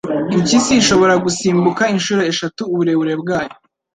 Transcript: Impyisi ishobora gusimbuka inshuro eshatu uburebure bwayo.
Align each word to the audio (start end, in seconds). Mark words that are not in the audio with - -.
Impyisi 0.35 0.71
ishobora 0.81 1.13
gusimbuka 1.25 1.83
inshuro 1.95 2.21
eshatu 2.31 2.61
uburebure 2.73 3.13
bwayo. 3.21 3.55